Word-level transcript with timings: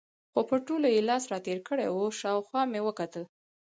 خو 0.31 0.41
پر 0.49 0.59
ټولو 0.67 0.87
یې 0.95 1.01
لاس 1.09 1.23
را 1.31 1.39
تېر 1.45 1.59
کړی 1.67 1.87
و، 1.89 1.99
شاوخوا 2.19 2.61
مې 2.71 2.81
وکتل. 2.87 3.23